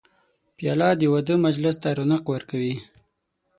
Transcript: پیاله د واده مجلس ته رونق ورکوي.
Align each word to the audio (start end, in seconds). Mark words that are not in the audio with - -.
پیاله 0.57 0.89
د 0.99 1.01
واده 1.13 1.35
مجلس 1.45 1.75
ته 1.83 1.89
رونق 1.97 2.23
ورکوي. 2.33 2.75